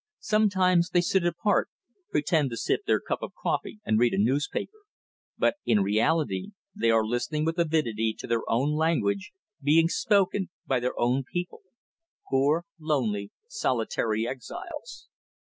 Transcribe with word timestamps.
Sometimes 0.23 0.89
they 0.89 1.01
sit 1.01 1.27
apart, 1.27 1.69
pretend 2.09 2.49
to 2.49 2.57
sip 2.57 2.85
their 2.87 2.99
cup 2.99 3.21
of 3.21 3.33
coffee 3.39 3.79
and 3.85 3.99
read 3.99 4.15
a 4.15 4.17
newspaper, 4.17 4.79
but 5.37 5.57
in 5.63 5.83
reality 5.83 6.53
they 6.75 6.89
are 6.89 7.05
listening 7.05 7.45
with 7.45 7.59
avidity 7.59 8.15
to 8.17 8.25
their 8.25 8.41
own 8.49 8.71
language 8.73 9.31
being 9.61 9.89
spoken 9.89 10.49
by 10.65 10.79
their 10.79 10.99
own 10.99 11.23
people 11.31 11.61
poor, 12.27 12.65
lonely, 12.79 13.29
solitary 13.47 14.27
exiles. 14.27 15.07